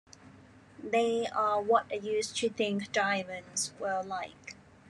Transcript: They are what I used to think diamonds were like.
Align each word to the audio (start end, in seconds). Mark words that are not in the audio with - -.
They 0.83 1.27
are 1.27 1.61
what 1.61 1.85
I 1.91 1.97
used 1.97 2.35
to 2.37 2.49
think 2.49 2.91
diamonds 2.91 3.71
were 3.79 4.01
like. 4.01 4.55